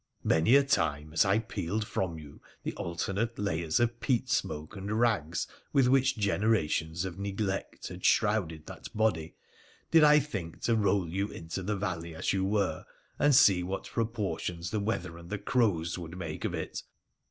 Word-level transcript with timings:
Many 0.23 0.55
a 0.55 0.63
time 0.63 1.13
as 1.13 1.25
I 1.25 1.37
peeled 1.37 1.85
from 1.85 2.17
you 2.17 2.41
the 2.63 2.73
alternate 2.73 3.37
layers 3.37 3.79
of 3.79 3.99
peat 3.99 4.29
smoke 4.29 4.75
and 4.75 4.99
rags 4.99 5.45
with 5.73 5.87
which 5.87 6.17
generations 6.17 7.05
of 7.05 7.19
neglect 7.19 7.89
had 7.89 8.03
shrouded 8.03 8.65
that 8.65 8.87
body, 8.97 9.35
did 9.91 10.03
I 10.03 10.17
think 10.17 10.61
to 10.61 10.75
roll 10.75 11.07
you 11.07 11.27
into 11.27 11.61
the 11.61 11.75
valley 11.77 12.15
as 12.15 12.33
you 12.33 12.43
were, 12.43 12.85
and 13.19 13.35
see 13.35 13.61
what 13.61 13.89
proportions 13.93 14.71
the 14.71 14.79
weather 14.79 15.19
and 15.19 15.29
the 15.29 15.37
crows 15.37 15.99
would 15.99 16.17
make 16.17 16.45
of 16.45 16.55
it. 16.55 16.81